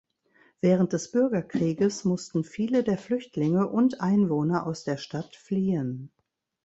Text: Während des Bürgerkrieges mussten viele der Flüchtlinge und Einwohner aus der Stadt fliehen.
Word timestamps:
Während 0.61 0.93
des 0.93 1.11
Bürgerkrieges 1.11 2.05
mussten 2.05 2.43
viele 2.43 2.83
der 2.83 2.97
Flüchtlinge 2.97 3.67
und 3.69 4.01
Einwohner 4.01 4.65
aus 4.65 4.83
der 4.83 4.97
Stadt 4.97 5.35
fliehen. 5.35 6.11